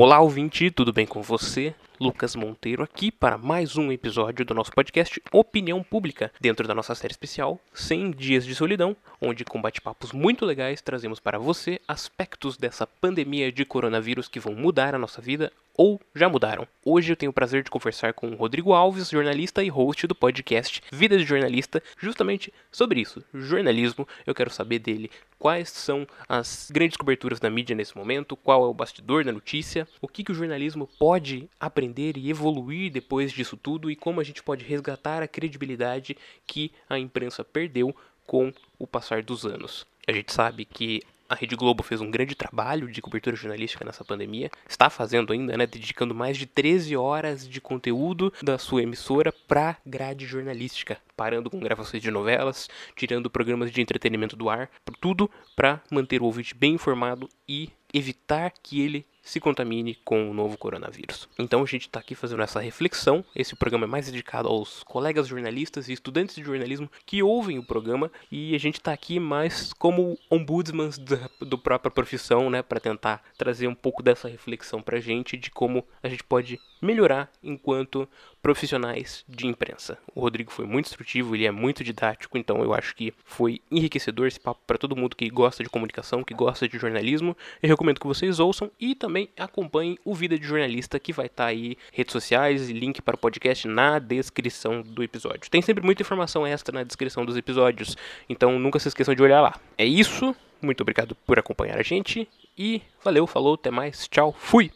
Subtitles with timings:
[0.00, 1.74] Olá, ouvinte, tudo bem com você?
[1.98, 6.94] Lucas Monteiro aqui para mais um episódio do nosso podcast Opinião Pública, dentro da nossa
[6.94, 12.56] série especial 100 Dias de Solidão, onde com bate-papos muito legais trazemos para você aspectos
[12.56, 16.66] dessa pandemia de coronavírus que vão mudar a nossa vida ou já mudaram.
[16.84, 20.82] Hoje eu tenho o prazer de conversar com Rodrigo Alves, jornalista e host do podcast
[20.90, 24.06] Vida de Jornalista, justamente sobre isso, jornalismo.
[24.26, 28.66] Eu quero saber dele quais são as grandes coberturas da mídia nesse momento, qual é
[28.66, 33.56] o bastidor da notícia, o que, que o jornalismo pode aprender e evoluir depois disso
[33.56, 37.94] tudo e como a gente pode resgatar a credibilidade que a imprensa perdeu
[38.26, 39.86] com o passar dos anos.
[40.08, 44.04] A gente sabe que a Rede Globo fez um grande trabalho de cobertura jornalística nessa
[44.04, 49.32] pandemia, está fazendo ainda, né, dedicando mais de 13 horas de conteúdo da sua emissora
[49.46, 55.30] para grade jornalística, parando com gravações de novelas, tirando programas de entretenimento do ar, tudo
[55.54, 60.56] para manter o ouvinte bem informado e evitar que ele se contamine com o novo
[60.56, 61.28] coronavírus.
[61.38, 63.22] Então a gente está aqui fazendo essa reflexão.
[63.36, 67.62] Esse programa é mais dedicado aos colegas jornalistas e estudantes de jornalismo que ouvem o
[67.62, 72.80] programa e a gente está aqui mais como ombudsman da do própria profissão, né, para
[72.80, 78.08] tentar trazer um pouco dessa reflexão para gente de como a gente pode melhorar enquanto
[78.42, 79.98] profissionais de imprensa.
[80.14, 84.26] O Rodrigo foi muito instrutivo, ele é muito didático, então eu acho que foi enriquecedor
[84.26, 87.36] esse papo para todo mundo que gosta de comunicação, que gosta de jornalismo.
[87.62, 91.44] Eu recomendo que vocês ouçam e também acompanhem o Vida de Jornalista, que vai estar
[91.44, 95.50] tá aí redes sociais e link para o podcast na descrição do episódio.
[95.50, 97.96] Tem sempre muita informação extra na descrição dos episódios,
[98.28, 99.54] então nunca se esqueçam de olhar lá.
[99.76, 104.72] É isso, muito obrigado por acompanhar a gente e valeu, falou, até mais, tchau, fui!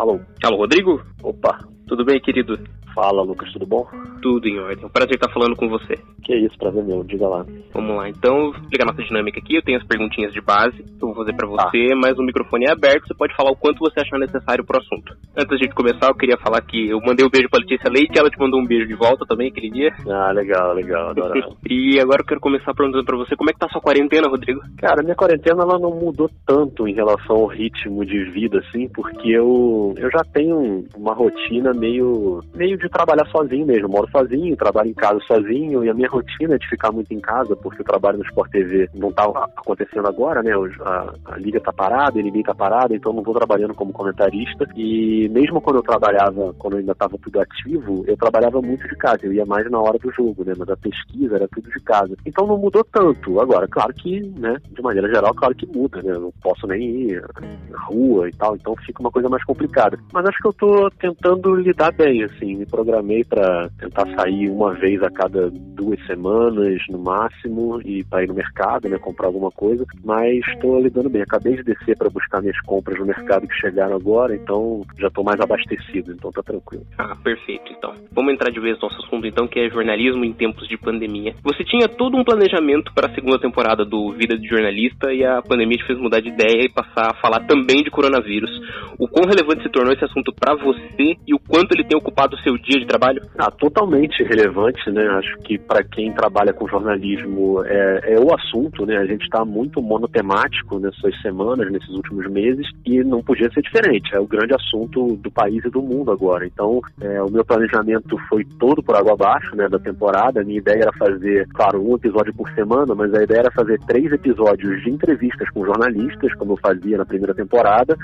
[0.00, 0.18] Alô?
[0.42, 1.04] Alô, Rodrigo?
[1.22, 2.58] Opa, Tudo bem, querido?
[2.94, 3.86] Fala Lucas, tudo bom?
[4.22, 4.88] Tudo em ordem.
[4.88, 5.94] Prazer estar falando com você.
[6.22, 7.44] Que isso, prazer meu, diga lá.
[7.72, 9.56] Vamos lá, então, vou explicar nossa dinâmica aqui.
[9.56, 12.66] Eu tenho as perguntinhas de base que eu vou fazer pra você, mas o microfone
[12.66, 15.14] é aberto, você pode falar o quanto você achar necessário pro assunto.
[15.36, 18.30] Antes de começar, eu queria falar que eu mandei um beijo pra Letícia Leite, ela
[18.30, 19.90] te mandou um beijo de volta também aquele dia.
[20.08, 21.56] Ah, legal, legal, adoro.
[21.68, 24.28] E agora eu quero começar perguntando pra você como é que tá a sua quarentena,
[24.28, 24.60] Rodrigo?
[24.78, 29.30] Cara, minha quarentena ela não mudou tanto em relação ao ritmo de vida, assim, porque
[29.30, 33.86] eu, eu já tenho uma rotina meio, meio de trabalhar sozinho mesmo.
[33.86, 37.12] Eu moro sozinho, trabalho em casa sozinho, e a minha rotina é de ficar muito
[37.12, 39.24] em casa, porque o trabalho no Sport TV não tá
[39.56, 40.52] acontecendo agora, né?
[40.82, 43.92] A, a liga tá parada, a NBA tá parada, então eu não vou trabalhando como
[43.92, 44.66] comentarista.
[44.76, 49.24] E mesmo quando eu trabalhava, quando ainda estava tudo ativo, eu trabalhava muito de casa,
[49.24, 50.52] eu ia mais na hora do jogo, né?
[50.56, 52.16] Mas a pesquisa era tudo de casa.
[52.26, 53.40] Então não mudou tanto.
[53.40, 56.12] Agora, claro que, né, de maneira geral, claro que muda, né?
[56.12, 57.24] Eu não posso nem ir
[57.70, 59.98] na rua e tal, então fica uma coisa mais complicada.
[60.12, 65.02] Mas acho que eu tô tentando lidar bem, assim, programei para tentar sair uma vez
[65.02, 69.84] a cada duas semanas no máximo e para ir no mercado, né, comprar alguma coisa,
[70.04, 71.22] mas estou lidando bem.
[71.22, 75.24] Acabei de descer para buscar minhas compras no mercado que chegaram agora, então já estou
[75.24, 76.86] mais abastecido, então tá tranquilo.
[76.98, 77.94] Ah, perfeito, então.
[78.12, 81.34] Vamos entrar de vez no nosso assunto, então, que é jornalismo em tempos de pandemia.
[81.42, 85.42] Você tinha todo um planejamento para a segunda temporada do Vida de Jornalista e a
[85.42, 88.50] pandemia te fez mudar de ideia e passar a falar também de coronavírus.
[88.98, 92.36] O quão relevante se tornou esse assunto para você e o quanto ele tem ocupado
[92.36, 93.22] o seu dia de trabalho?
[93.38, 95.06] Ah, totalmente relevante, né?
[95.18, 98.96] Acho que para quem trabalha com jornalismo é, é o assunto, né?
[98.96, 104.14] A gente está muito monotemático nessas semanas, nesses últimos meses, e não podia ser diferente.
[104.14, 106.46] É o grande assunto do país e do mundo agora.
[106.46, 109.68] Então, é, o meu planejamento foi todo por água abaixo, né?
[109.68, 110.40] Da temporada.
[110.40, 113.78] A minha ideia era fazer, claro, um episódio por semana, mas a ideia era fazer
[113.86, 117.96] três episódios de entrevistas com jornalistas, como eu fazia na primeira temporada,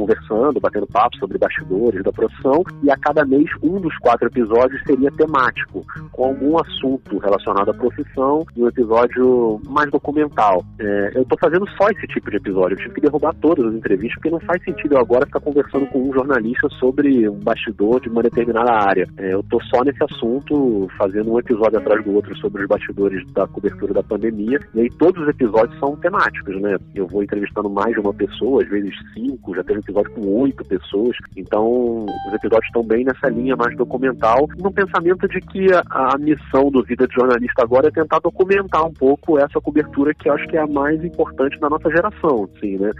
[0.00, 4.80] conversando, batendo papo sobre bastidores da profissão, e a cada mês um dos quatro episódios
[4.86, 10.64] seria temático, com algum assunto relacionado à profissão e um episódio mais documental.
[10.78, 13.74] É, eu estou fazendo só esse tipo de episódio, eu tive que derrubar todas as
[13.74, 18.00] entrevistas, porque não faz sentido eu agora ficar conversando com um jornalista sobre um bastidor
[18.00, 19.06] de uma determinada área.
[19.18, 23.22] É, eu estou só nesse assunto, fazendo um episódio atrás do outro sobre os bastidores
[23.32, 26.78] da cobertura da pandemia, e aí todos os episódios são temáticos, né?
[26.94, 30.64] Eu vou entrevistando mais de uma pessoa, às vezes cinco, já teve episódio com oito
[30.64, 36.14] pessoas, então os episódios estão bem nessa linha mais documental, num pensamento de que a,
[36.14, 40.28] a missão do Vida de Jornalista agora é tentar documentar um pouco essa cobertura que
[40.28, 42.90] eu acho que é a mais importante da nossa geração, assim, né?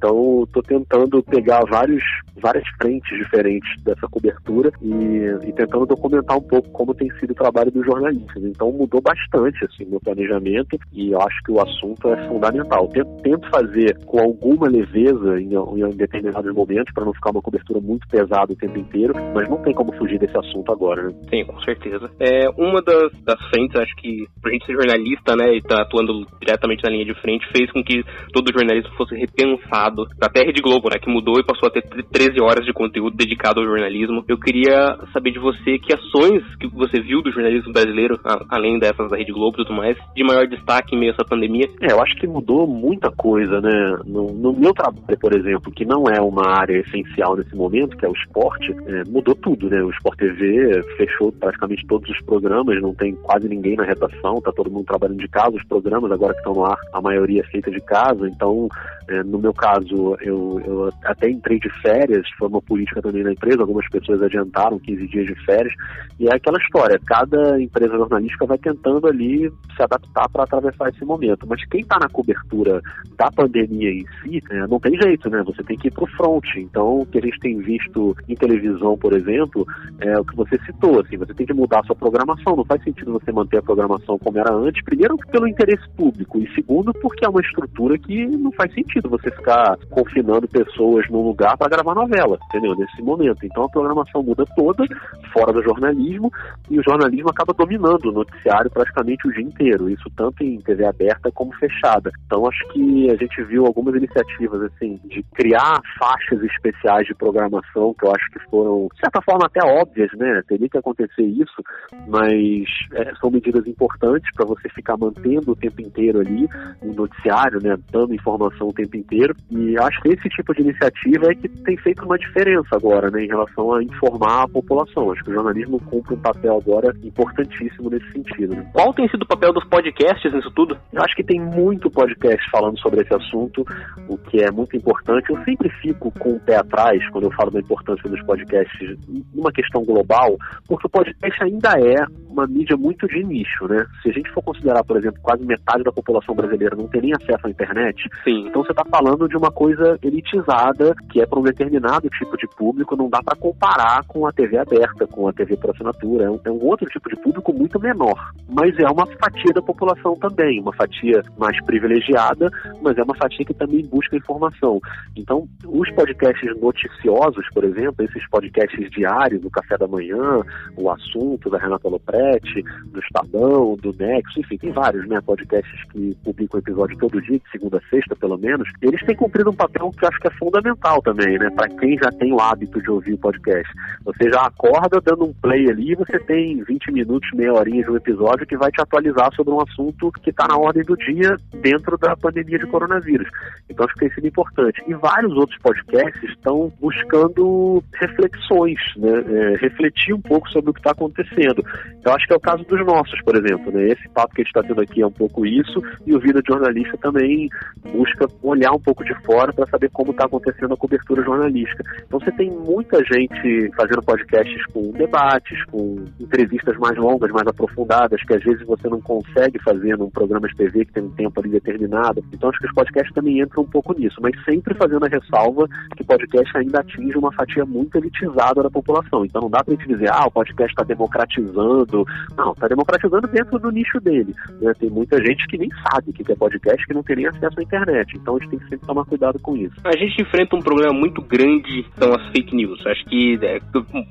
[0.00, 2.02] Então, estou tentando pegar vários,
[2.40, 7.34] várias frentes diferentes dessa cobertura e, e, tentando documentar um pouco como tem sido o
[7.34, 8.42] trabalho dos jornalistas.
[8.42, 12.88] Então, mudou bastante assim meu planejamento e eu acho que o assunto é fundamental.
[12.88, 17.78] Tento, tento fazer com alguma leveza em, em determinados momentos para não ficar uma cobertura
[17.78, 21.12] muito pesada o tempo inteiro, mas não tem como fugir desse assunto agora, né?
[21.28, 22.10] Sim, com certeza.
[22.18, 26.26] É uma das, das frentes, acho que, pra gente ser jornalista, né, e tá atuando
[26.40, 29.89] diretamente na linha de frente, fez com que todo jornalismo fosse repensado.
[30.20, 33.16] Até a Rede Globo, né, que mudou e passou a ter 13 horas de conteúdo
[33.16, 34.24] dedicado ao jornalismo.
[34.28, 39.10] Eu queria saber de você que ações que você viu do jornalismo brasileiro, além dessas
[39.10, 41.68] da Rede Globo e tudo mais, de maior destaque em meio a essa pandemia.
[41.80, 43.98] É, eu acho que mudou muita coisa, né?
[44.04, 48.04] No, no meu trabalho, por exemplo, que não é uma área essencial nesse momento, que
[48.04, 49.82] é o esporte, é, mudou tudo, né?
[49.82, 54.52] O Sport TV fechou praticamente todos os programas, não tem quase ninguém na redação, tá
[54.52, 57.50] todo mundo trabalhando de casa, os programas agora que estão no ar, a maioria é
[57.50, 58.68] feita de casa, então,
[59.08, 59.79] é, no meu caso,
[60.20, 64.78] eu, eu até entrei de férias, foi uma política também na empresa, algumas pessoas adiantaram
[64.78, 65.72] 15 dias de férias,
[66.18, 71.04] e é aquela história, cada empresa jornalística vai tentando ali se adaptar para atravessar esse
[71.04, 72.80] momento, mas quem está na cobertura
[73.16, 75.42] da pandemia em si, é, não tem jeito, né?
[75.44, 78.96] Você tem que ir pro front, então o que a gente tem visto em televisão,
[78.96, 79.66] por exemplo,
[80.00, 82.82] é o que você citou, assim, você tem que mudar a sua programação, não faz
[82.82, 87.24] sentido você manter a programação como era antes, primeiro pelo interesse público e segundo porque
[87.24, 91.94] é uma estrutura que não faz sentido você ficar confinando pessoas num lugar para gravar
[91.94, 92.74] novela, entendeu?
[92.76, 93.44] Nesse momento.
[93.44, 94.84] Então a programação muda toda,
[95.32, 96.30] fora do jornalismo,
[96.70, 100.86] e o jornalismo acaba dominando o noticiário praticamente o dia inteiro, isso tanto em TV
[100.86, 102.10] aberta como fechada.
[102.26, 107.94] Então acho que a gente viu algumas iniciativas assim de criar faixas especiais de programação
[107.98, 110.42] que eu acho que foram, de certa forma, até óbvias, né?
[110.46, 111.62] Teria que acontecer isso,
[112.08, 112.64] mas
[112.94, 116.48] é, são medidas importantes para você ficar mantendo o tempo inteiro ali
[116.82, 117.76] o noticiário, né?
[117.90, 119.34] Dando informação o tempo inteiro.
[119.50, 123.24] E acho que esse tipo de iniciativa é que tem feito uma diferença agora, né?
[123.24, 125.12] Em relação a informar a população.
[125.12, 128.54] Acho que o jornalismo cumpre um papel agora importantíssimo nesse sentido.
[128.54, 128.68] Né?
[128.72, 130.76] Qual tem sido o papel dos podcasts nisso tudo?
[130.92, 133.64] Eu acho que tem muito podcast falando sobre esse assunto,
[134.08, 135.30] o que é muito importante.
[135.30, 138.98] Eu sempre fico com o pé atrás quando eu falo da importância dos podcasts
[139.34, 140.36] numa questão global,
[140.66, 143.84] porque o podcast ainda é uma mídia muito de nicho, né?
[144.02, 147.12] Se a gente for considerar, por exemplo, quase metade da população brasileira não tem nem
[147.12, 148.46] acesso à internet, Sim.
[148.46, 152.46] então você está falando de uma coisa elitizada, que é para um determinado tipo de
[152.56, 156.26] público, não dá para comparar com a TV aberta, com a TV por assinatura.
[156.26, 159.62] É um, é um outro tipo de público muito menor, mas é uma fatia da
[159.62, 162.48] população também, uma fatia mais privilegiada,
[162.82, 164.78] mas é uma fatia que também busca informação.
[165.16, 170.42] Então, os podcasts noticiosos, por exemplo, esses podcasts diários, do Café da Manhã,
[170.76, 176.14] o assunto da Renata Lopretti, do Estadão, do Nexo, enfim, tem vários né, podcasts que
[176.22, 178.68] publicam episódio todo dia, de segunda a sexta, pelo menos.
[178.82, 182.10] Eles têm cumprido um papel que acho que é fundamental também, né, para quem já
[182.10, 183.72] tem o hábito de ouvir o podcast.
[184.04, 187.90] Você já acorda dando um play ali e você tem 20 minutos, meia horinha de
[187.90, 191.36] um episódio que vai te atualizar sobre um assunto que está na ordem do dia
[191.62, 193.28] dentro da pandemia de coronavírus.
[193.68, 194.82] Então acho que tem sido importante.
[194.86, 199.10] E vários outros podcasts estão buscando reflexões, né?
[199.10, 201.64] É, refletir um pouco sobre o que está acontecendo.
[202.04, 203.70] Eu acho que é o caso dos nossos, por exemplo.
[203.70, 203.88] Né?
[203.88, 206.42] Esse papo que a gente está tendo aqui é um pouco isso, e o Vida
[206.42, 207.48] de Jornalista também
[207.92, 211.84] busca olhar um pouco de fora para saber como está acontecendo a cobertura jornalística.
[212.06, 218.22] Então você tem muita gente fazendo podcasts com debates, com entrevistas mais longas, mais aprofundadas,
[218.24, 221.40] que às vezes você não consegue fazer num programa de TV que tem um tempo
[221.40, 222.24] ali determinado.
[222.32, 225.66] Então acho que os podcasts também entram um pouco nisso, mas sempre fazendo a ressalva
[225.96, 229.24] que podcast ainda atinge uma fatia muito elitizada da população.
[229.24, 232.04] Então não dá para gente dizer, ah, o podcast está democratizando.
[232.36, 234.34] Não, está democratizando dentro do nicho dele.
[234.60, 234.72] Né?
[234.78, 237.58] Tem muita gente que nem sabe o que é podcast, que não tem nem acesso
[237.58, 238.16] à internet.
[238.16, 239.74] Então a gente tem que sempre tomar cuidado com isso.
[239.84, 242.80] A gente enfrenta um problema muito grande, são as fake news.
[242.86, 243.58] Acho que é,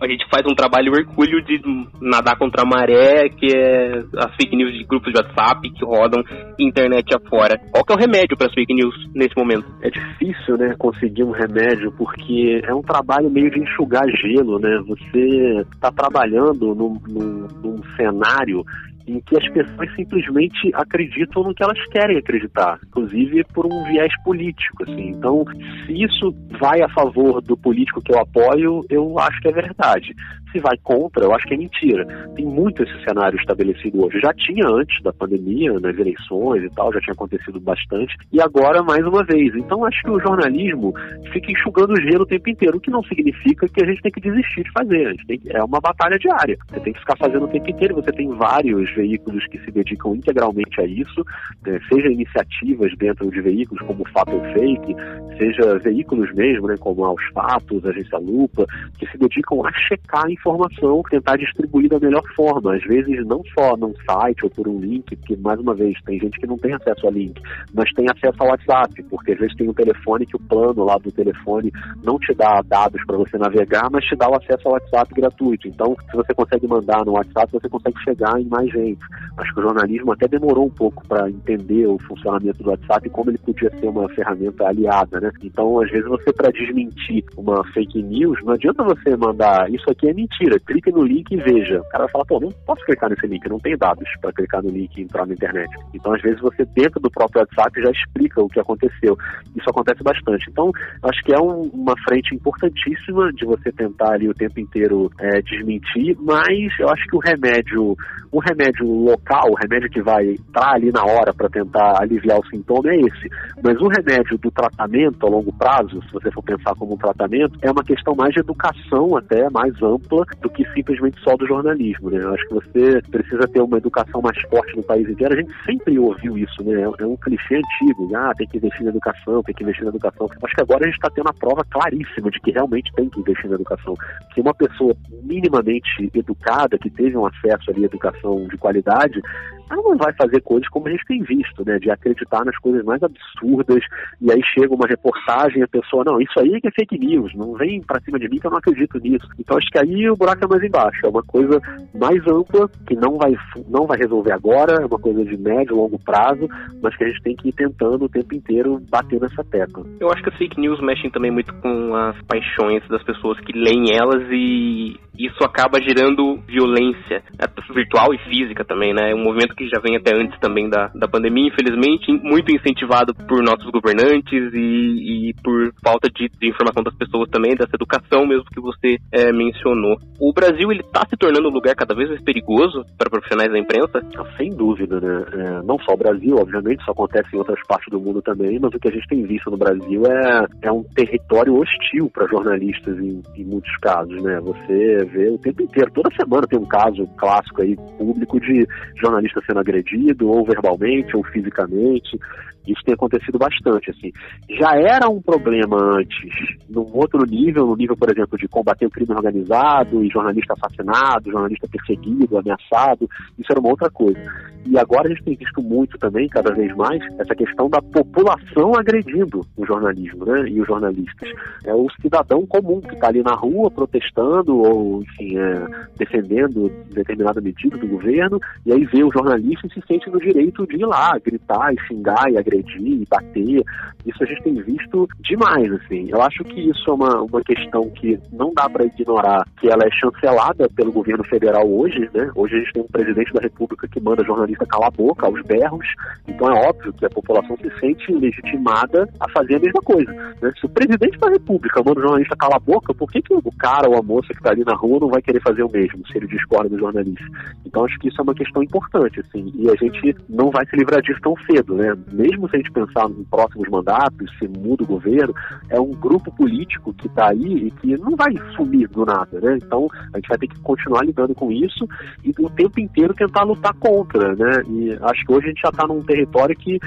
[0.01, 1.61] a gente faz um trabalho hercúleo de
[2.01, 6.21] nadar contra a maré, que é as fake news de grupos de WhatsApp que rodam
[6.59, 7.57] internet afora.
[7.71, 9.65] Qual que é o remédio para as fake news nesse momento?
[9.81, 14.81] É difícil, né, conseguir um remédio, porque é um trabalho meio de enxugar gelo, né?
[14.87, 18.65] Você está trabalhando num, num, num cenário
[19.09, 24.13] em que as pessoas simplesmente acreditam no que elas querem acreditar, inclusive por um viés
[24.23, 25.09] político, assim.
[25.09, 25.43] Então,
[25.85, 30.15] se isso vai a favor do político que eu apoio, eu acho que é verdade.
[30.51, 32.05] Se vai contra, eu acho que é mentira.
[32.35, 34.19] Tem muito esse cenário estabelecido hoje.
[34.19, 38.81] Já tinha antes da pandemia, nas eleições e tal, já tinha acontecido bastante, e agora
[38.83, 39.55] mais uma vez.
[39.55, 40.93] Então, acho que o jornalismo
[41.31, 44.11] fica enxugando o gelo o tempo inteiro, o que não significa que a gente tem
[44.11, 45.15] que desistir de fazer.
[45.27, 46.57] Tem, é uma batalha diária.
[46.69, 47.95] Você tem que ficar fazendo o tempo inteiro.
[47.95, 51.23] Você tem vários veículos que se dedicam integralmente a isso,
[51.65, 54.95] né, seja iniciativas dentro de veículos como o Fato ou Fake,
[55.39, 58.65] seja veículos mesmo, né, como a Os Fatos, a Agência Lupa,
[58.99, 62.75] que se dedicam a checar a informação, tentar distribuir da melhor forma.
[62.75, 66.19] Às vezes não só num site ou por um link, porque mais uma vez tem
[66.19, 67.41] gente que não tem acesso a link,
[67.73, 70.97] mas tem acesso ao WhatsApp, porque às vezes tem um telefone que o plano lá
[70.97, 71.71] do telefone
[72.03, 75.67] não te dá dados para você navegar, mas te dá o acesso ao WhatsApp gratuito.
[75.67, 78.99] Então, se você consegue mandar no WhatsApp, você consegue chegar em mais gente.
[79.37, 83.09] Acho que o jornalismo até demorou um pouco para entender o funcionamento do WhatsApp e
[83.09, 85.28] como ele podia ser uma ferramenta aliada, né?
[85.43, 90.09] Então, às vezes você para desmentir uma fake news, não adianta você mandar isso aqui
[90.09, 91.79] é mentira, clique no link e veja.
[91.79, 94.63] O cara vai falar, pô, não posso clicar nesse link, não tem dados para clicar
[94.63, 95.69] no link e entrar na internet.
[95.93, 99.17] Então, às vezes você dentro do próprio WhatsApp já explica o que aconteceu.
[99.55, 100.49] Isso acontece bastante.
[100.49, 100.71] Então,
[101.03, 105.41] acho que é um, uma frente importantíssima de você tentar ali o tempo inteiro é,
[105.41, 107.95] desmentir, mas eu acho que o remédio,
[108.31, 112.45] o remédio local, o remédio que vai estar ali na hora para tentar aliviar o
[112.47, 113.29] sintoma é esse.
[113.63, 117.57] Mas o remédio do tratamento a longo prazo, se você for pensar como um tratamento,
[117.61, 122.09] é uma questão mais de educação até, mais ampla do que simplesmente só do jornalismo,
[122.09, 122.21] né?
[122.21, 125.33] Eu acho que você precisa ter uma educação mais forte no país inteiro.
[125.33, 126.81] A gente sempre ouviu isso, né?
[126.81, 130.29] É um clichê antigo, ah, tem que investir na educação, tem que investir na educação.
[130.43, 133.19] Acho que agora a gente está tendo a prova claríssima de que realmente tem que
[133.19, 133.95] investir na educação.
[134.33, 139.21] Que uma pessoa minimamente educada, que teve um acesso ali à educação de qualidade,
[139.69, 141.77] ela vai fazer coisas como a gente tem visto, né?
[141.79, 143.83] De acreditar nas coisas mais absurdas
[144.21, 146.97] e aí chega uma reportagem e a pessoa, não, isso aí é que é fake
[146.97, 149.27] news, não vem pra cima de mim que eu não acredito nisso.
[149.39, 151.59] Então acho que aí o buraco é mais embaixo, é uma coisa
[151.93, 153.35] mais ampla que não vai,
[153.69, 156.47] não vai resolver agora, é uma coisa de médio, longo prazo,
[156.81, 159.85] mas que a gente tem que ir tentando o tempo inteiro bater nessa tecla.
[159.99, 163.53] Eu acho que as fake news mexem também muito com as paixões das pessoas que
[163.53, 169.11] leem elas e isso acaba gerando violência né, virtual e física também, né?
[169.11, 173.13] É um movimento que já vem até antes também da, da pandemia, infelizmente, muito incentivado
[173.13, 178.25] por nossos governantes e, e por falta de, de, informação das pessoas também, dessa educação
[178.25, 179.97] mesmo que você é, mencionou.
[180.17, 183.59] O Brasil, ele está se tornando um lugar cada vez mais perigoso para profissionais da
[183.59, 184.01] imprensa?
[184.17, 185.25] Ah, sem dúvida, né?
[185.33, 188.73] É, não só o Brasil, obviamente, isso acontece em outras partes do mundo também, mas
[188.73, 192.97] o que a gente tem visto no Brasil é, é um território hostil para jornalistas
[192.97, 194.39] em, em muitos casos, né?
[194.39, 199.41] Você vê o tempo inteiro, toda semana tem um caso clássico aí, público, de jornalista
[199.49, 202.19] sendo agredido, ou verbalmente, ou fisicamente.
[202.67, 204.11] Isso tem acontecido bastante, assim.
[204.59, 206.29] Já era um problema antes,
[206.69, 211.31] num outro nível, no nível, por exemplo, de combater o crime organizado e jornalista assassinado,
[211.31, 214.19] jornalista perseguido, ameaçado, isso era uma outra coisa.
[214.65, 218.75] E agora a gente tem visto muito também, cada vez mais, essa questão da população
[218.75, 221.29] agredindo o jornalismo, né, e os jornalistas.
[221.65, 225.65] É o cidadão comum que está ali na rua protestando ou, enfim, é,
[225.97, 230.67] defendendo determinada medida do governo, e aí vê o jornalista e se sente no direito
[230.67, 233.63] de ir lá, gritar e xingar e agredir agredir e bater.
[234.05, 236.07] Isso a gente tem visto demais, assim.
[236.09, 239.83] Eu acho que isso é uma, uma questão que não dá para ignorar, que ela
[239.85, 242.31] é chancelada pelo governo federal hoje, né?
[242.35, 245.41] Hoje a gente tem um presidente da República que manda jornalista calar a boca, aos
[245.43, 245.85] berros.
[246.27, 250.11] Então é óbvio que a população se sente legitimada a fazer a mesma coisa.
[250.41, 250.51] Né?
[250.59, 253.41] Se o presidente da República manda o jornalista calar a boca, por que, que o
[253.57, 256.05] cara ou a moça que está ali na rua não vai querer fazer o mesmo,
[256.07, 257.25] se ele discorda do jornalista?
[257.65, 260.75] Então acho que isso é uma questão importante, assim, e a gente não vai se
[260.75, 261.93] livrar disso tão cedo, né?
[262.11, 265.33] Mesmo se a gente pensar em próximos mandatos, se muda o governo,
[265.69, 269.57] é um grupo político que está aí e que não vai sumir do nada, né?
[269.57, 271.87] Então a gente vai ter que continuar lidando com isso
[272.23, 274.63] e o tempo inteiro tentar lutar contra, né?
[274.67, 276.79] E acho que hoje a gente já está num território que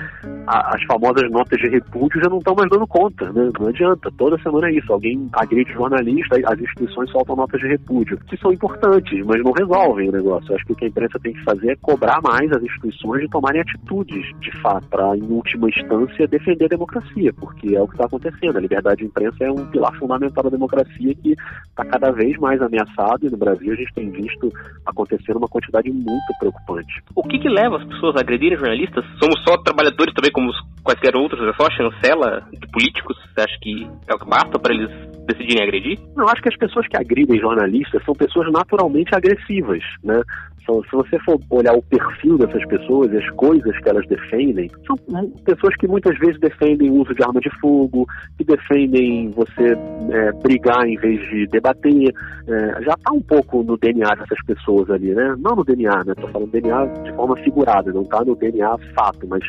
[0.47, 3.51] a, as famosas notas de repúdio já não estão mais dando conta, né?
[3.59, 8.19] Não adianta, toda semana é isso, alguém agride jornalista, as instituições soltam notas de repúdio,
[8.27, 10.55] que são importantes, mas não resolvem o negócio.
[10.55, 13.29] Acho que o que a imprensa tem que fazer é cobrar mais as instituições de
[13.29, 17.95] tomarem atitudes, de fato, para, em última instância, defender a democracia, porque é o que
[17.95, 18.57] está acontecendo.
[18.57, 21.33] A liberdade de imprensa é um pilar fundamental da democracia que
[21.69, 24.49] está cada vez mais ameaçado e no Brasil a gente tem visto
[24.87, 27.03] acontecer uma quantidade muito preocupante.
[27.15, 29.05] O que, que leva as pessoas a agredirem jornalistas?
[29.19, 30.51] Somos só trabalhadores também como
[30.83, 33.17] quaisquer outros, é só chancela de políticos?
[33.35, 34.91] Você acha que é o que basta para eles
[35.27, 35.99] decidirem agredir?
[36.17, 40.21] Não, acho que as pessoas que agridem jornalistas são pessoas naturalmente agressivas, né?
[40.63, 44.97] Então, se você for olhar o perfil dessas pessoas, as coisas que elas defendem, são
[45.45, 48.07] pessoas que muitas vezes defendem o uso de arma de fogo,
[48.39, 49.77] que defendem você
[50.11, 52.15] é, brigar em vez de debater.
[52.47, 55.35] É, já está um pouco no DNA dessas pessoas ali, né?
[55.39, 56.13] Não no DNA, né?
[56.13, 59.43] Estou falando DNA de forma figurada, não está no DNA fato, mas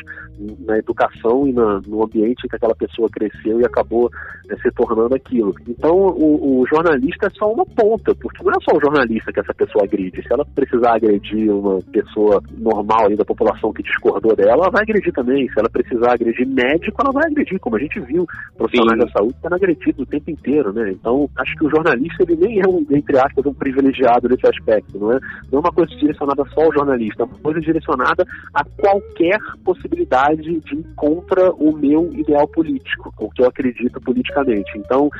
[0.66, 4.10] na educação e na, no ambiente que aquela pessoa cresceu e acabou
[4.50, 5.54] é, se tornando aquilo.
[5.68, 9.40] Então o, o, jornalista é só uma ponta, porque não é só o jornalista que
[9.40, 10.22] essa pessoa agride.
[10.22, 14.82] Se ela precisar agredir uma pessoa normal aí da população que discordou dela, ela vai
[14.82, 15.48] agredir também.
[15.48, 19.06] Se ela precisar agredir médico, ela vai agredir, como a gente viu, profissionais Sim.
[19.06, 20.90] da saúde sendo agredidos o tempo inteiro, né?
[20.90, 24.98] Então acho que o jornalista ele nem é um, entre aspas, um privilegiado nesse aspecto,
[24.98, 25.20] não é?
[25.50, 30.60] Não é uma coisa direcionada só ao jornalista, é uma coisa direcionada a qualquer possibilidade
[30.60, 34.78] de ir contra o meu ideal político, o que eu acredito politicamente.
[34.78, 35.10] Então,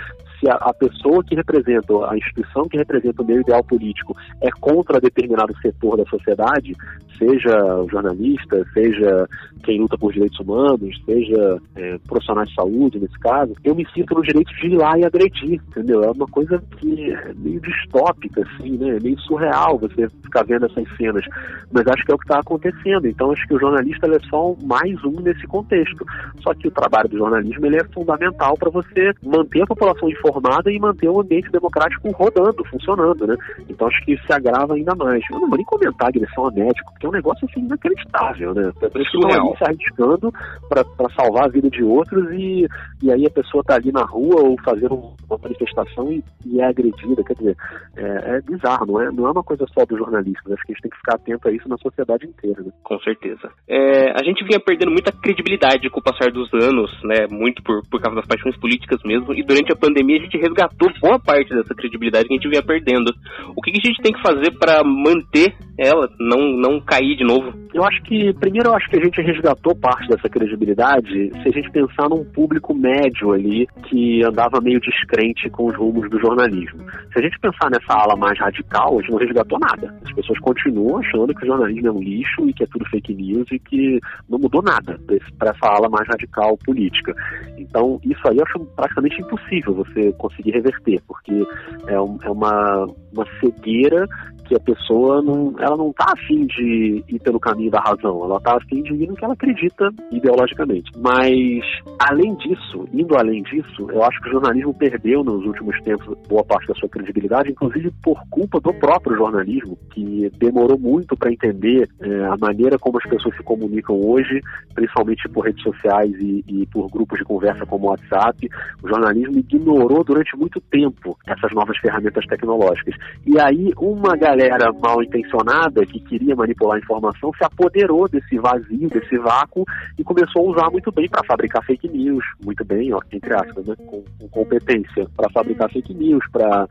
[0.48, 5.00] a, a, pessoa que representa, a instituição que representa o meu ideal político é contra
[5.00, 6.74] determinado setor da sociedade,
[7.18, 9.28] seja o jornalista, seja
[9.64, 14.14] quem luta por direitos humanos, seja é, profissionais de saúde, nesse caso, eu me sinto
[14.14, 16.04] no direito de ir lá e agredir, entendeu?
[16.04, 18.96] É uma coisa que é meio distópica, assim, né?
[18.96, 21.24] É meio surreal você ficar vendo essas cenas,
[21.72, 23.06] mas acho que é o que está acontecendo.
[23.06, 26.04] Então, acho que o jornalista é só mais um nesse contexto.
[26.42, 30.33] Só que o trabalho do jornalismo ele é fundamental para você manter a população informada
[30.66, 33.36] e manter o ambiente democrático rodando, funcionando, né?
[33.68, 35.22] Então, acho que isso se agrava ainda mais.
[35.30, 38.72] Eu não vou nem comentar agressão a médico, porque é um negócio assim inacreditável, né?
[38.78, 40.32] Que estão se arriscando
[40.68, 42.66] para salvar a vida de outros e,
[43.02, 44.94] e aí a pessoa está ali na rua ou fazendo
[45.28, 47.24] uma manifestação e, e é agredida.
[47.24, 47.56] Quer dizer,
[47.96, 50.52] é, é, bizarro, não é, não é uma coisa só do jornalista.
[50.52, 52.62] Acho que a gente tem que ficar atento a isso na sociedade inteira.
[52.62, 52.70] Né?
[52.82, 53.50] Com certeza.
[53.68, 57.26] É, a gente vinha perdendo muita credibilidade com o passar dos anos, né?
[57.30, 59.32] Muito por, por causa das paixões políticas mesmo.
[59.34, 62.62] E durante a pandemia a gente resgatou boa parte dessa credibilidade que a gente vinha
[62.62, 63.12] perdendo.
[63.56, 67.25] O que, que a gente tem que fazer para manter ela, não, não cair de
[67.25, 67.52] novo?
[67.75, 71.50] Eu acho que, primeiro, eu acho que a gente resgatou parte dessa credibilidade se a
[71.50, 76.78] gente pensar num público médio ali que andava meio descrente com os rumos do jornalismo.
[77.12, 79.92] Se a gente pensar nessa ala mais radical, a gente não resgatou nada.
[80.04, 83.12] As pessoas continuam achando que o jornalismo é um lixo e que é tudo fake
[83.12, 84.99] news e que não mudou nada
[85.38, 87.12] para essa ala mais radical política.
[87.59, 91.46] Então, isso aí eu acho praticamente impossível você conseguir reverter, porque
[91.87, 94.06] é, um, é uma, uma cegueira
[94.44, 98.36] que a pessoa não, ela não está afim de ir pelo caminho da razão, ela
[98.36, 100.90] está afim de ir no que ela acredita ideologicamente.
[100.98, 101.60] Mas,
[101.98, 106.44] além disso, indo além disso, eu acho que o jornalismo perdeu nos últimos tempos boa
[106.44, 111.88] parte da sua credibilidade, inclusive por culpa do próprio jornalismo, que demorou muito para entender
[112.00, 114.40] é, a maneira como as pessoas se comunicam hoje,
[114.74, 118.48] principalmente por redes sociais e, e por grupos de conversa como o WhatsApp.
[118.82, 122.94] O jornalismo ignorou durante muito tempo essas novas ferramentas tecnológicas.
[123.26, 128.36] E aí, uma galera galera mal intencionada que queria manipular a informação se apoderou desse
[128.36, 129.64] vazio, desse vácuo
[129.96, 133.64] e começou a usar muito bem para fabricar fake news, muito bem, ó, entre aspas,
[133.66, 136.66] né, com, com competência, para fabricar fake news, para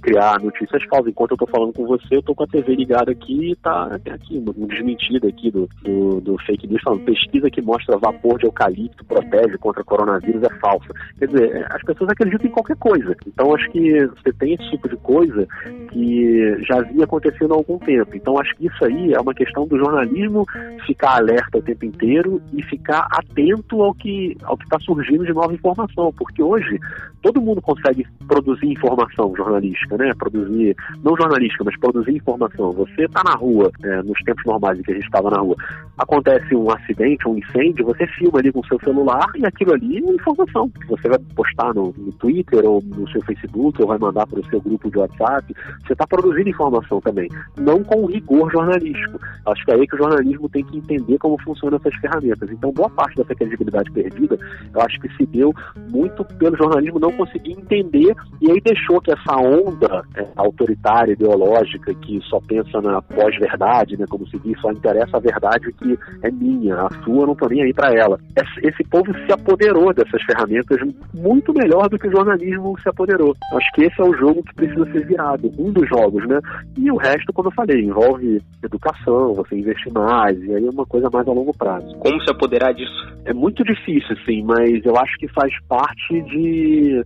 [0.00, 1.08] criar notícias falsas.
[1.08, 3.98] Enquanto eu estou falando com você, eu estou com a TV ligada aqui e tá
[4.10, 8.46] aqui um desmentido aqui do, do, do, fake news falando pesquisa que mostra vapor de
[8.46, 10.88] eucalipto protege contra coronavírus é falsa.
[11.18, 13.14] Quer dizer, as pessoas acreditam em qualquer coisa.
[13.26, 15.46] Então acho que você tem esse tipo de coisa
[15.90, 18.16] que já havia acontecendo há algum tempo.
[18.16, 20.46] Então acho que isso aí é uma questão do jornalismo
[20.86, 25.32] ficar alerta o tempo inteiro e ficar atento ao que ao que está surgindo de
[25.32, 26.78] nova informação, porque hoje
[27.22, 30.12] todo mundo consegue produzir informação jornalística, né?
[30.18, 32.72] Produzir não jornalística, mas produzir informação.
[32.72, 35.56] Você está na rua, é, nos tempos normais em que a gente estava na rua,
[35.96, 39.98] acontece um acidente, um incêndio, você filma ali com o seu celular e aquilo ali
[39.98, 40.70] é informação.
[40.88, 44.46] Você vai postar no, no Twitter ou no seu Facebook ou vai mandar para o
[44.46, 45.54] seu grupo de WhatsApp.
[45.86, 47.28] Você está produzindo informação também,
[47.58, 49.18] não com rigor jornalístico.
[49.46, 52.50] Acho que é aí que o jornalismo tem que entender como funcionam essas ferramentas.
[52.50, 54.38] Então, boa parte dessa credibilidade perdida,
[54.74, 55.52] eu acho que se deu
[55.90, 61.94] muito pelo jornalismo não conseguir entender e aí deixou que essa onda é, autoritária, ideológica,
[61.94, 66.30] que só pensa na pós-verdade, né, como se diz, só interessa a verdade que é
[66.30, 68.18] minha, a sua não tô nem aí para ela.
[68.62, 70.78] Esse povo se apoderou dessas ferramentas
[71.14, 73.34] muito melhor do que o jornalismo se apoderou.
[73.54, 76.38] Acho que esse é o jogo que precisa ser virado, um dos jogos, né?
[76.82, 80.84] E o resto, como eu falei, envolve educação, você investir mais, e aí é uma
[80.84, 81.96] coisa mais a longo prazo.
[81.98, 83.06] Como se apoderar disso?
[83.24, 87.04] É muito difícil, sim, mas eu acho que faz parte de.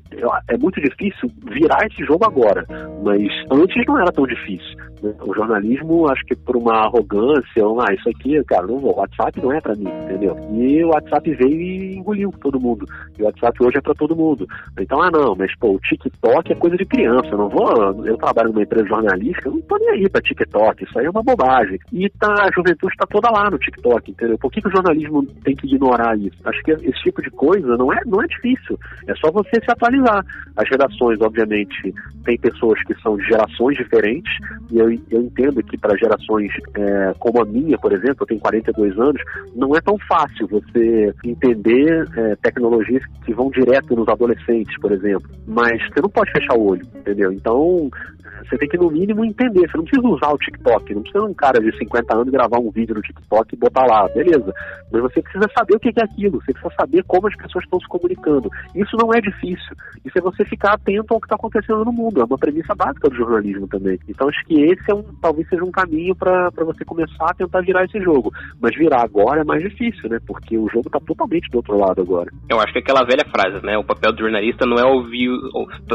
[0.49, 2.65] É muito difícil virar esse jogo agora,
[3.05, 4.79] mas antes não era tão difícil.
[5.03, 9.41] O jornalismo, acho que por uma arrogância, um, ah, isso aqui, cara, não o WhatsApp
[9.41, 10.37] não é para mim, entendeu?
[10.53, 12.87] E o WhatsApp veio e engoliu todo mundo.
[13.19, 14.47] E o WhatsApp hoje é para todo mundo.
[14.79, 18.05] Então, ah, não, mas pô, o TikTok é coisa de criança, eu não vou.
[18.05, 21.11] Eu trabalho numa empresa jornalística, eu não tô nem aí pra TikTok, isso aí é
[21.11, 21.79] uma bobagem.
[21.93, 24.39] E tá, a juventude está toda lá no TikTok, entendeu?
[24.39, 26.37] Por que, que o jornalismo tem que ignorar isso?
[26.45, 28.79] Acho que esse tipo de coisa não é, não é difícil.
[29.07, 30.25] É só você se atualizar.
[30.57, 34.33] As redações, obviamente, tem pessoas que são de gerações diferentes,
[34.71, 38.41] e eu eu entendo que para gerações é, como a minha, por exemplo, eu tenho
[38.41, 39.23] 42 anos,
[39.55, 45.29] não é tão fácil você entender é, tecnologias que vão direto nos adolescentes, por exemplo.
[45.47, 47.33] Mas você não pode fechar o olho, entendeu?
[47.33, 47.91] Então,
[48.45, 49.69] você tem que, no mínimo, entender.
[49.69, 50.95] Você não precisa usar o TikTok.
[50.95, 54.09] Não precisa um cara de 50 anos gravar um vídeo no TikTok e botar lá,
[54.09, 54.53] beleza.
[54.93, 56.41] Mas você precisa saber o que é aquilo.
[56.41, 58.51] Você precisa saber como as pessoas estão se comunicando.
[58.75, 59.75] Isso não é difícil.
[60.05, 62.21] Isso é você ficar atento ao que está acontecendo no mundo.
[62.21, 63.99] É uma premissa básica do jornalismo também.
[64.09, 67.61] Então, acho que esse é um, talvez seja um caminho para você começar a tentar
[67.63, 68.33] virar esse jogo.
[68.61, 70.19] Mas virar agora é mais difícil, né?
[70.27, 72.31] Porque o jogo está totalmente do outro lado agora.
[72.49, 73.77] Eu acho que é aquela velha frase, né?
[73.77, 75.29] O papel do jornalista não é ouvir.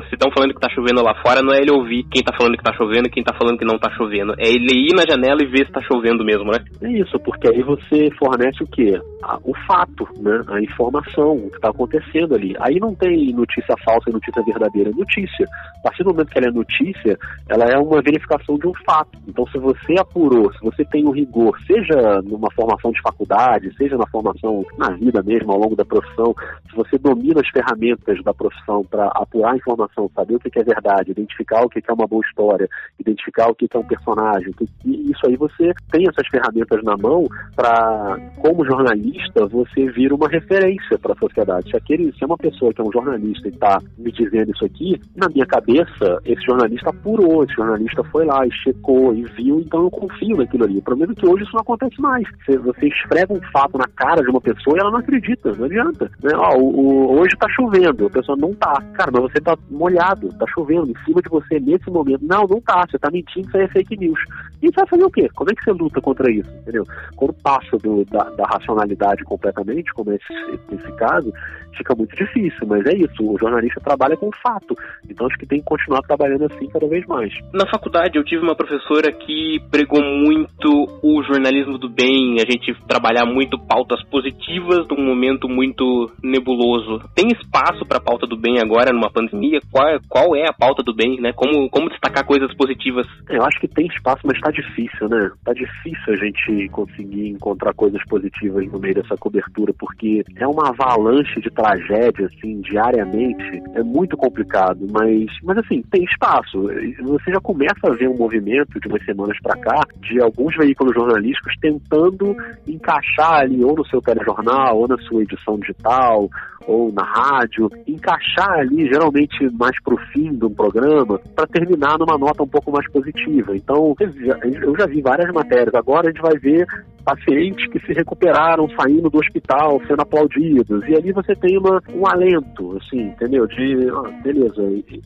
[0.10, 2.58] Se estão falando que está chovendo lá fora, não é ele ouvir quem está falando
[2.58, 4.34] que tá chovendo e quem tá falando que não tá chovendo.
[4.38, 6.60] É ele ir na janela e ver se tá chovendo mesmo, né?
[6.82, 9.00] É isso, porque aí você fornece o quê?
[9.44, 10.44] o fato, né?
[10.48, 12.56] A informação, o que tá acontecendo ali.
[12.60, 14.89] Aí não tem notícia falsa e notícia verdadeira.
[14.89, 15.48] É notícia.
[15.80, 17.17] A partir do momento que ela é notícia,
[17.50, 19.17] ela é uma verificação de um fato.
[19.28, 23.98] Então, se você apurou, se você tem o rigor, seja numa formação de faculdade, seja
[23.98, 26.34] na formação na vida mesmo, ao longo da profissão,
[26.70, 30.63] se você domina as ferramentas da profissão para apurar a informação, saber o que é
[30.63, 32.68] verdade, identificar o que é uma boa história,
[33.00, 34.54] identificar o que é um personagem.
[34.86, 40.28] E isso aí você tem essas ferramentas na mão para, como jornalista, você vir uma
[40.28, 41.70] referência para a sociedade.
[41.70, 44.66] Se, aquele, se é uma pessoa que é um jornalista e está me dizendo isso
[44.66, 49.60] aqui, na minha cabeça, esse jornalista apurou, esse jornalista foi lá e checou e viu,
[49.60, 50.78] então eu confio naquilo ali.
[50.78, 52.28] O problema é que hoje isso não acontece mais.
[52.46, 55.66] Você, você esfrega um fato na cara de uma pessoa e ela não acredita, não
[55.66, 56.10] adianta.
[56.24, 56.32] Né?
[56.36, 58.82] Ó, o, o, hoje está chovendo, a pessoa não tá.
[58.94, 62.11] Cara, mas você está molhado, está chovendo em cima de você nesse momento.
[62.21, 64.19] Não, não tá, você tá mentindo, isso aí é fake news.
[64.62, 65.28] E você vai fazer o quê?
[65.36, 66.50] Como é que você luta contra isso?
[66.62, 66.84] Entendeu?
[67.15, 71.34] Quando passa do, da, da, racionalidade completamente, como é esse, esse caso,
[71.76, 74.76] fica muito difícil, mas é isso, o jornalista trabalha com fato.
[75.10, 77.34] Então acho que tem que continuar trabalhando assim cada vez mais.
[77.54, 82.74] Na faculdade eu tive uma professora que pregou muito o jornalismo do bem, a gente
[82.88, 87.02] trabalhar muito pautas positivas num momento muito nebuloso.
[87.15, 89.60] Tem espaço para pauta do bem agora numa pandemia?
[89.71, 91.32] Qual, qual é a pauta do bem, né?
[91.34, 93.08] Como, como destacar coisas positivas?
[93.30, 95.32] É, eu acho que tem espaço, mas está difícil, né?
[95.46, 100.70] Tá difícil a gente conseguir encontrar coisas positivas no meio dessa cobertura, porque é uma
[100.70, 103.62] avalanche de tragédia, assim, diariamente.
[103.76, 106.68] É muito complicado, mas, mas assim, tem espaço.
[107.04, 110.94] Você já começa a ver um movimento de umas semanas para cá de alguns veículos
[110.94, 112.36] jornalísticos tentando
[112.68, 116.30] encaixar ali ou no seu telejornal, ou na sua edição digital,
[116.67, 122.43] ou na rádio, encaixar ali geralmente mais pro fim do programa para terminar numa nota
[122.43, 123.56] um pouco mais positiva.
[123.56, 125.74] Então, eu já vi várias matérias.
[125.76, 126.67] Agora a gente vai ver
[127.02, 130.88] pacientes que se recuperaram saindo do hospital, sendo aplaudidos.
[130.88, 133.48] E ali você tem uma, um alento, assim, entendeu?
[133.48, 134.62] De, ah, beleza,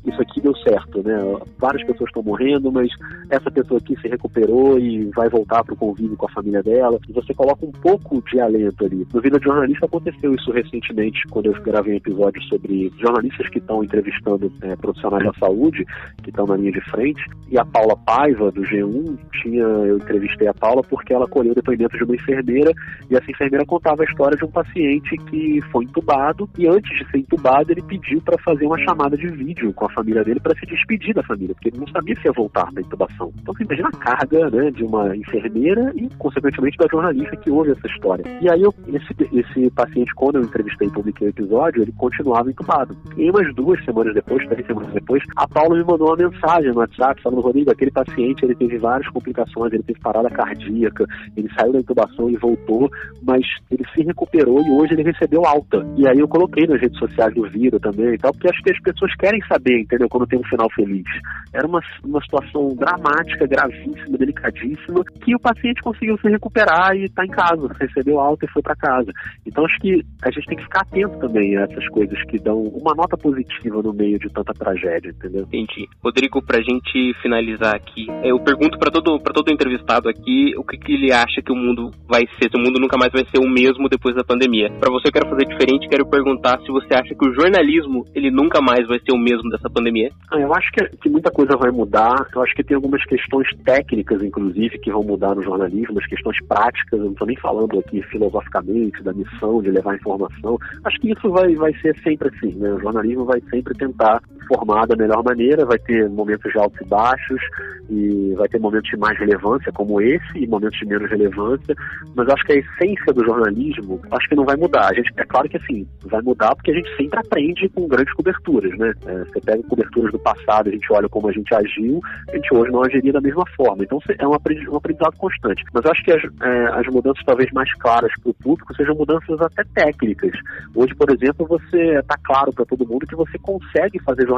[0.05, 1.17] isso aqui deu certo, né?
[1.57, 2.89] Várias pessoas estão morrendo, mas
[3.29, 6.99] essa pessoa aqui se recuperou e vai voltar para o convívio com a família dela.
[7.07, 9.07] E você coloca um pouco de alento ali.
[9.13, 13.59] No Vida de Jornalista aconteceu isso recentemente, quando eu gravei um episódio sobre jornalistas que
[13.59, 15.85] estão entrevistando é, profissionais da saúde,
[16.23, 17.23] que estão na linha de frente.
[17.49, 21.84] E a Paula Paiva, do G1, tinha, eu entrevistei a Paula porque ela colheu depoimento
[21.89, 22.71] de uma enfermeira
[23.09, 27.11] e essa enfermeira contava a história de um paciente que foi entubado e antes de
[27.11, 30.57] ser entubado ele pediu para fazer uma chamada de vídeo com a família dele para
[30.57, 33.31] se despedir da família, porque ele não sabia se ia voltar da intubação.
[33.41, 37.71] Então você imagina a carga né, de uma enfermeira e, consequentemente, da jornalista que ouve
[37.71, 38.23] essa história.
[38.41, 42.49] E aí eu, esse, esse paciente, quando eu entrevistei e publiquei o episódio, ele continuava
[42.49, 42.95] entubado.
[43.17, 46.79] E umas duas semanas depois, três semanas depois, a Paula me mandou uma mensagem no
[46.79, 51.74] WhatsApp falando, Rodrigo, aquele paciente ele teve várias complicações, ele teve parada cardíaca, ele saiu
[51.79, 52.89] intubação e voltou,
[53.21, 55.85] mas ele se recuperou e hoje ele recebeu alta.
[55.97, 58.71] E aí eu coloquei nas redes sociais do Vira também e tal, porque acho que
[58.71, 60.09] as pessoas querem saber, entendeu?
[60.09, 61.05] Quando tem um final feliz.
[61.53, 67.25] Era uma, uma situação dramática, gravíssima, delicadíssima, que o paciente conseguiu se recuperar e está
[67.25, 69.11] em casa, recebeu alta e foi para casa.
[69.45, 72.61] Então acho que a gente tem que ficar atento também a essas coisas que dão
[72.61, 75.43] uma nota positiva no meio de tanta tragédia, entendeu?
[75.43, 75.87] Entendi.
[76.03, 80.93] Rodrigo, pra gente finalizar aqui, eu pergunto para todo, todo entrevistado aqui o que, que
[80.93, 83.49] ele acha que o mundo vai ser, se o mundo nunca mais vai ser o
[83.49, 84.69] mesmo depois da pandemia.
[84.79, 88.29] Para você eu quero fazer diferente, quero perguntar se você acha que o jornalismo ele
[88.29, 90.09] nunca mais vai ser o mesmo dessa pandemia.
[90.31, 92.27] Ah, eu acho que, que muita coisa vai mudar.
[92.35, 96.37] Eu acho que tem algumas questões técnicas, inclusive, que vão mudar no jornalismo, as questões
[96.47, 96.99] práticas.
[96.99, 100.57] Eu não estou nem falando aqui filosoficamente da missão de levar informação.
[100.83, 102.73] Acho que isso vai, vai ser sempre assim, né?
[102.73, 106.85] O jornalismo vai sempre tentar informar da melhor maneira, vai ter momentos de altos e
[106.85, 107.41] baixos,
[107.89, 111.75] e vai ter momentos de mais relevância, como esse, e momentos de menos relevância,
[112.15, 114.89] mas acho que a essência do jornalismo, acho que não vai mudar.
[114.89, 118.13] A gente, é claro que assim, vai mudar porque a gente sempre aprende com grandes
[118.13, 118.93] coberturas, né?
[119.05, 122.53] É, você pega coberturas do passado, a gente olha como a gente agiu, a gente
[122.53, 123.83] hoje não agiria da mesma forma.
[123.83, 125.63] Então é um aprendizado constante.
[125.73, 129.39] Mas acho que as, é, as mudanças talvez mais claras para o público sejam mudanças
[129.41, 130.31] até técnicas.
[130.73, 134.34] Hoje, por exemplo, você está claro para todo mundo que você consegue fazer jornalismo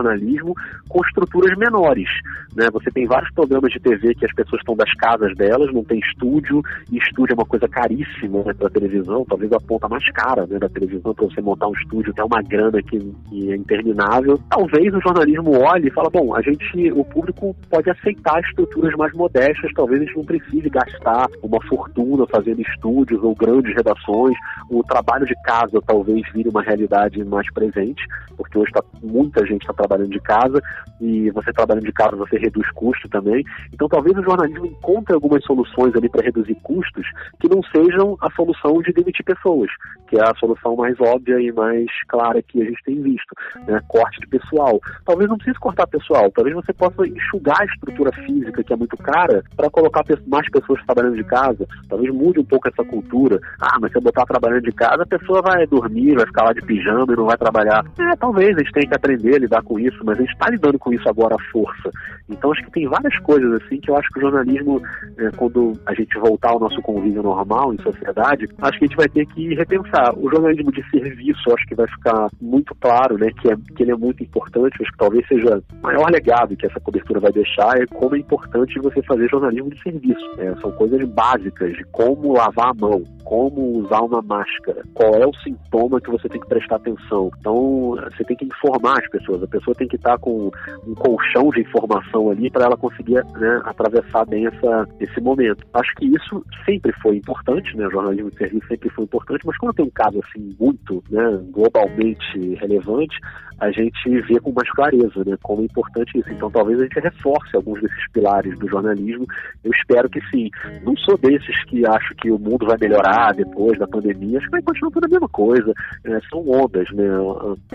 [0.87, 2.09] com estruturas menores.
[2.55, 2.67] Né?
[2.71, 5.99] Você tem vários programas de TV que as pessoas estão das casas delas, não tem
[5.99, 10.45] estúdio, e estúdio é uma coisa caríssima né, para televisão, talvez a ponta mais cara
[10.47, 13.55] né, da televisão para você montar um estúdio, que é uma grana que, que, é
[13.55, 14.39] interminável.
[14.49, 19.13] Talvez o jornalismo olhe e fala, bom, a gente, o público pode aceitar estruturas mais
[19.13, 24.35] modestas, talvez a gente não precise gastar uma fortuna fazendo estúdios ou grandes redações,
[24.69, 28.03] o trabalho de casa talvez vire uma realidade mais presente,
[28.35, 30.61] porque hoje tá, muita gente está trabalhando de casa
[30.99, 33.43] e você trabalhando de casa você reduz custo também.
[33.73, 37.05] Então talvez o jornalismo encontre algumas soluções ali para reduzir custos
[37.39, 39.69] que não sejam a solução de demitir pessoas,
[40.07, 43.33] que é a solução mais óbvia e mais clara que a gente tem visto,
[43.67, 43.79] né?
[43.87, 44.79] corte de pessoal.
[45.05, 48.97] Talvez não precise cortar pessoal, talvez você possa enxugar a estrutura física que é muito
[48.97, 51.65] cara para colocar mais pessoas trabalhando de casa.
[51.87, 53.39] Talvez mude um pouco essa cultura.
[53.61, 56.53] Ah, mas se eu botar trabalhando de casa, a pessoa vai dormir, vai ficar lá
[56.53, 57.85] de pijama e não vai trabalhar.
[57.99, 60.49] É, talvez a gente tenha que aprender a lidar com isso, mas a gente está
[60.49, 61.91] lidando com isso agora à força.
[62.29, 64.81] Então acho que tem várias coisas assim que eu acho que o jornalismo,
[65.17, 68.97] é, quando a gente voltar ao nosso convívio normal em sociedade, acho que a gente
[68.97, 70.17] vai ter que repensar.
[70.17, 73.91] O jornalismo de serviço, acho que vai ficar muito claro, né, que, é, que ele
[73.91, 74.77] é muito importante.
[74.81, 78.19] Acho que talvez seja o maior legado que essa cobertura vai deixar é como é
[78.19, 80.25] importante você fazer jornalismo de serviço.
[80.37, 85.25] É, são coisas básicas de como lavar a mão, como usar uma máscara, qual é
[85.25, 87.31] o sintoma que você tem que prestar atenção.
[87.39, 89.43] Então, você tem que informar as pessoas.
[89.43, 90.51] A pessoa tem que estar com
[90.85, 95.65] um colchão de informação ali para ela conseguir né, atravessar bem essa, esse momento.
[95.73, 97.87] Acho que isso sempre foi importante, né?
[97.87, 101.39] O jornalismo de serviço sempre foi importante, mas quando tem um caso assim muito, né,
[101.51, 103.17] globalmente relevante,
[103.59, 106.29] a gente vê com mais clareza, né, como é importante isso.
[106.31, 109.25] Então, talvez a gente reforce alguns desses pilares do jornalismo.
[109.63, 110.49] Eu espero que sim.
[110.83, 114.37] Não sou desses que acho que o mundo vai melhorar depois da pandemia.
[114.37, 115.73] Acho que vai continuar tudo a mesma coisa.
[116.05, 117.07] É, são ondas, né?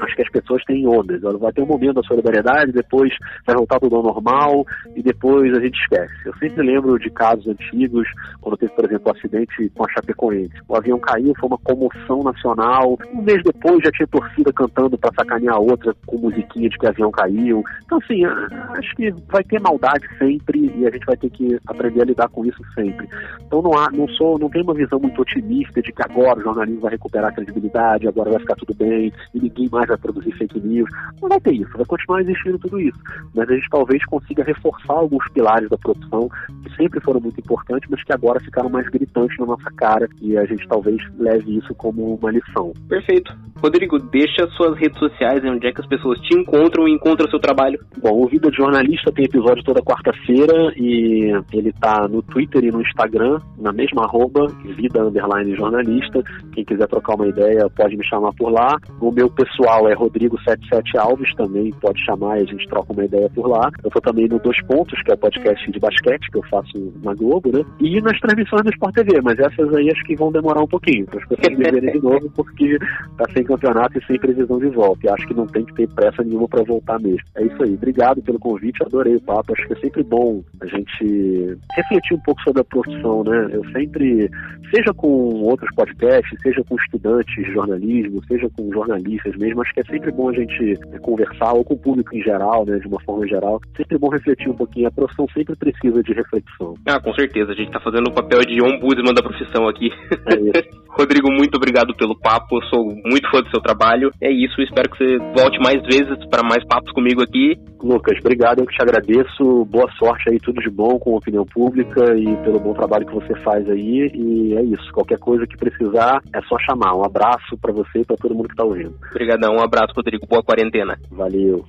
[0.00, 1.20] Acho que as pessoas têm ondas.
[1.20, 3.12] Vai ter um momento da solidariedade, depois
[3.46, 4.64] vai voltar tudo ao normal
[4.94, 6.12] e depois a gente esquece.
[6.24, 8.08] Eu sempre lembro de casos antigos,
[8.40, 10.54] quando teve, por exemplo, o um acidente com a Chapecoense.
[10.68, 12.98] O avião caiu, foi uma comoção nacional.
[13.12, 16.86] Um mês depois já tinha torcida cantando para sacanear a outra com musiquinha de que
[16.86, 17.62] avião caiu.
[17.84, 22.02] Então, assim, acho que vai ter maldade sempre e a gente vai ter que aprender
[22.02, 23.08] a lidar com isso sempre.
[23.46, 26.42] Então, não há, não sou, não tenho uma visão muito otimista de que agora o
[26.42, 30.32] jornalismo vai recuperar a credibilidade, agora vai ficar tudo bem e ninguém mais vai produzir
[30.32, 30.88] fake news.
[31.20, 32.98] Não vai ter isso, vai continuar existindo tudo isso.
[33.34, 36.28] Mas a gente talvez consiga reforçar alguns pilares da produção
[36.62, 40.36] que sempre foram muito importantes, mas que agora ficaram mais gritantes na nossa cara e
[40.36, 42.72] a gente talvez leve isso como uma lição.
[42.88, 43.34] Perfeito.
[43.62, 47.38] Rodrigo, deixa suas redes sociais, onde é que as pessoas te encontram e encontram seu
[47.38, 47.78] trabalho.
[47.98, 52.70] Bom, o Vida de Jornalista tem episódio toda quarta-feira e ele tá no Twitter e
[52.70, 56.22] no Instagram, na mesma arroba, Vida Underline Jornalista.
[56.52, 58.76] Quem quiser trocar uma ideia pode me chamar por lá.
[59.00, 63.28] O meu pessoal é Rodrigo77 Alves, também pode chamar e a gente troca uma ideia
[63.30, 63.70] por lá.
[63.84, 66.92] Eu tô também no Dois Pontos, que é o podcast de basquete que eu faço
[67.02, 67.64] na Globo, né?
[67.80, 71.06] E nas transmissões do Sport TV, mas essas aí acho que vão demorar um pouquinho
[71.06, 72.78] para as pessoas me verem de novo, porque
[73.16, 75.06] tá sem campeonato e sem previsão de volta.
[75.06, 77.22] E acho que não tem que ter pressa nenhuma para voltar mesmo.
[77.36, 77.74] É isso aí.
[77.74, 79.52] Obrigado pelo convite, adorei o papo.
[79.52, 83.48] Acho que é sempre bom a gente refletir um pouco sobre a profissão, né?
[83.52, 84.30] Eu sempre,
[84.74, 85.08] seja com
[85.42, 90.10] outros podcasts, seja com estudantes de jornalismo, seja com jornalistas mesmo, acho que é sempre
[90.12, 92.78] bom a gente conversar, ou com o público em geral, né?
[92.78, 93.60] De uma forma geral.
[93.76, 94.88] Sempre bom refletir um pouquinho.
[94.88, 96.74] A profissão sempre precisa de reflexão.
[96.86, 97.52] Ah, com certeza.
[97.52, 99.90] A gente está fazendo o papel de ombudsman da profissão aqui.
[100.26, 100.82] É isso.
[100.92, 102.58] Rodrigo, muito obrigado pelo papo.
[102.58, 104.10] Eu sou muito fã do seu trabalho.
[104.20, 104.60] É isso.
[104.60, 107.56] Espero que você volte mais vezes para mais papos comigo aqui.
[107.82, 108.60] Lucas, obrigado.
[108.60, 109.64] Eu que te agradeço.
[109.66, 113.14] Boa sorte aí, tudo de bom com a opinião pública e pelo bom trabalho que
[113.14, 114.10] você faz aí.
[114.14, 114.92] E é isso.
[114.92, 116.96] Qualquer coisa que precisar, é só chamar.
[116.96, 118.94] Um abraço para você e para todo mundo que está ouvindo.
[119.10, 119.56] Obrigadão.
[119.56, 120.26] Um abraço, Rodrigo.
[120.26, 120.96] Boa quarentena.
[121.10, 121.64] Valeu.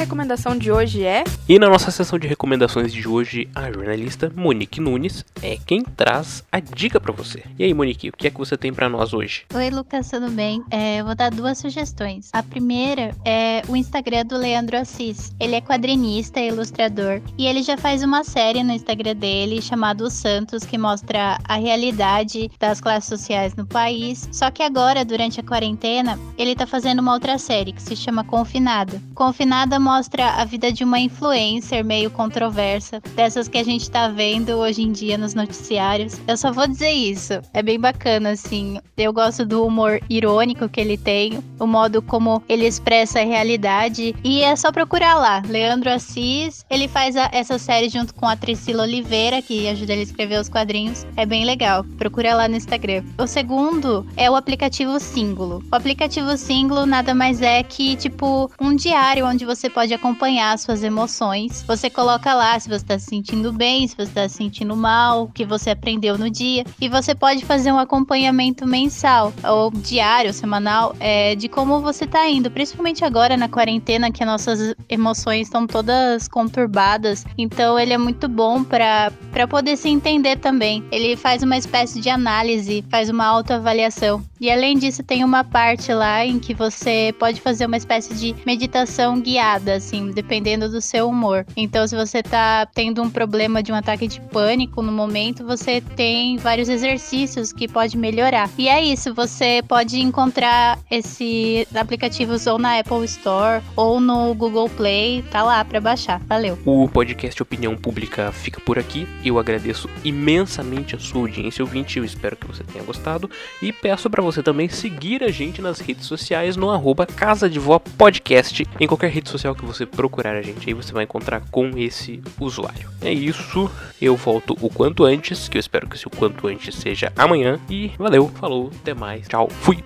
[0.00, 1.24] Recomendação de hoje é.
[1.46, 6.42] E na nossa sessão de recomendações de hoje, a jornalista Monique Nunes é quem traz
[6.50, 7.44] a dica para você.
[7.58, 9.44] E aí, Monique, o que é que você tem para nós hoje?
[9.54, 10.64] Oi, Lucas, tudo bem?
[10.70, 12.30] É, eu vou dar duas sugestões.
[12.32, 15.34] A primeira é o Instagram do Leandro Assis.
[15.38, 20.04] Ele é quadrinista e ilustrador e ele já faz uma série no Instagram dele chamado
[20.04, 24.30] Os Santos que mostra a realidade das classes sociais no país.
[24.32, 28.24] Só que agora, durante a quarentena, ele tá fazendo uma outra série que se chama
[28.24, 28.98] Confinada.
[29.14, 34.50] Confinada mostra a vida de uma influencer meio controversa, dessas que a gente tá vendo
[34.56, 36.20] hoje em dia nos noticiários.
[36.26, 37.34] Eu só vou dizer isso.
[37.52, 38.78] É bem bacana, assim.
[38.96, 44.14] Eu gosto do humor irônico que ele tem, o modo como ele expressa a realidade.
[44.22, 45.42] E é só procurar lá.
[45.46, 50.02] Leandro Assis, ele faz a, essa série junto com a Priscila Oliveira, que ajuda ele
[50.02, 51.06] a escrever os quadrinhos.
[51.16, 51.84] É bem legal.
[51.98, 53.02] Procura lá no Instagram.
[53.18, 55.62] O segundo é o aplicativo Símbolo.
[55.72, 60.82] O aplicativo Símbolo nada mais é que, tipo, um diário onde você pode acompanhar suas
[60.82, 61.62] emoções.
[61.66, 65.24] Você coloca lá se você está se sentindo bem, se você está se sentindo mal,
[65.24, 66.64] o que você aprendeu no dia.
[66.80, 72.28] E você pode fazer um acompanhamento mensal ou diário, semanal, é, de como você está
[72.28, 72.50] indo.
[72.50, 77.24] Principalmente agora na quarentena, que nossas emoções estão todas conturbadas.
[77.38, 79.12] Então ele é muito bom para
[79.48, 80.84] poder se entender também.
[80.90, 84.22] Ele faz uma espécie de análise, faz uma autoavaliação.
[84.40, 88.34] E além disso, tem uma parte lá em que você pode fazer uma espécie de
[88.46, 91.44] meditação guiada, assim, dependendo do seu humor.
[91.56, 95.80] Então, se você tá tendo um problema de um ataque de pânico no momento, você
[95.80, 98.48] tem vários exercícios que pode melhorar.
[98.56, 104.68] E é isso, você pode encontrar esse aplicativos ou na Apple Store ou no Google
[104.68, 106.20] Play, tá lá para baixar.
[106.26, 106.58] Valeu.
[106.64, 109.06] O podcast Opinião Pública fica por aqui.
[109.24, 113.30] Eu agradeço imensamente a sua audiência ouvinte, eu espero que você tenha gostado
[113.62, 117.58] e peço para você também seguir a gente nas redes sociais no arroba Casa de
[117.58, 118.66] Vó Podcast.
[118.78, 122.22] Em qualquer rede social que você procurar a gente aí, você vai encontrar com esse
[122.38, 122.90] usuário.
[123.00, 127.12] É isso, eu volto o quanto antes, que eu espero que o quanto antes seja
[127.16, 127.58] amanhã.
[127.68, 129.78] E valeu, falou, até mais, tchau, fui!